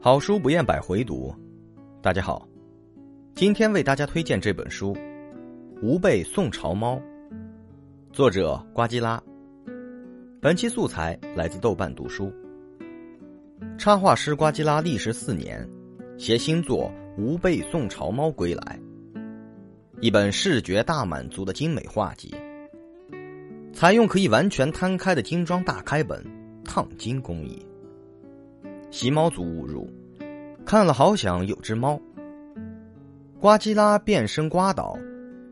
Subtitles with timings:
[0.00, 1.34] 好书不厌百回读，
[2.00, 2.48] 大家好，
[3.34, 4.94] 今天为大家推荐这本书
[5.82, 6.94] 《吾辈宋朝猫》，
[8.12, 9.20] 作者瓜基拉。
[10.40, 12.32] 本期素材来自豆瓣读书。
[13.76, 15.68] 插画师瓜基拉历时四年，
[16.16, 16.88] 携新作
[17.20, 18.78] 《吾辈宋朝猫》归来，
[20.00, 22.32] 一本视觉大满足的精美画集，
[23.72, 26.24] 采用可以完全摊开的精装大开本
[26.64, 27.60] 烫金工艺。
[28.90, 29.88] 习猫族误入，
[30.64, 32.00] 看了好想有只猫。
[33.38, 34.98] 瓜基拉变身瓜岛，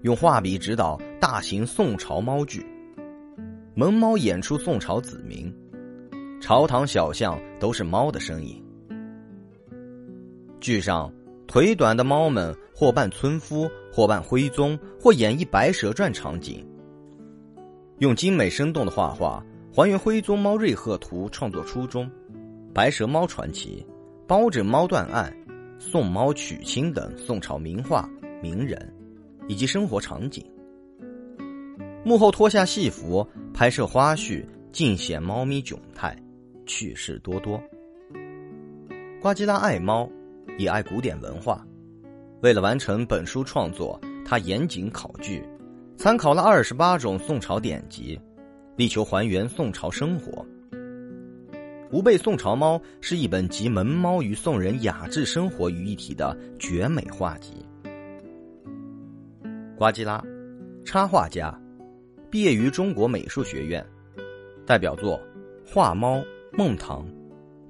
[0.03, 2.67] 用画笔指导大型宋朝猫剧。
[3.75, 5.53] 萌猫演出宋朝子民，
[6.41, 8.65] 朝堂小巷都是猫的身影。
[10.59, 11.13] 剧上
[11.47, 16.67] 腿短的猫们或扮村夫，或扮徽宗，或演绎《白蛇传》场景，
[17.99, 22.11] 用精美生动的画画还原徽宗猫瑞鹤图创作初衷。
[22.77, 23.83] 白蛇猫传奇、
[24.27, 25.35] 包拯猫断案、
[25.79, 28.07] 宋猫娶亲等宋朝名画、
[28.43, 28.95] 名人
[29.49, 30.45] 以及生活场景。
[32.05, 36.15] 幕后脱下戏服拍摄花絮，尽显猫咪窘态，
[36.67, 37.59] 趣事多多。
[39.23, 40.07] 瓜吉拉爱猫，
[40.59, 41.67] 也爱古典文化。
[42.43, 45.43] 为了完成本书创作，他严谨考据，
[45.97, 48.21] 参考了二十八种宋朝典籍，
[48.77, 50.31] 力求还原宋朝生活。
[51.93, 57.53] 《吾辈宋朝猫》是一本集萌猫与宋人雅致生活于一体的绝美画集。
[59.77, 60.21] 瓜基拉，
[60.85, 61.57] 插画家，
[62.29, 63.87] 毕业于中国美术学院，
[64.67, 65.17] 代表作
[65.65, 66.17] 《画猫》
[66.53, 67.07] 《梦堂》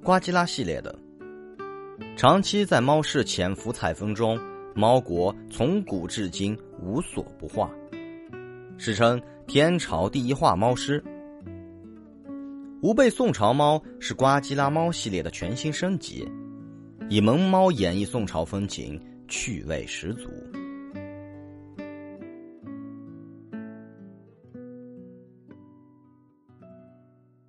[0.03, 0.93] 《瓜基拉系列》等。
[2.15, 4.39] 长期在猫市潜伏采风中，
[4.73, 7.69] 猫国从古至今无所不画，
[8.79, 11.03] 史称天朝第一画猫师。
[12.87, 16.25] 吾辈宋朝猫是呱唧拉猫系列的全新升级，
[17.09, 20.29] 以萌猫演绎宋朝风情，趣味十足。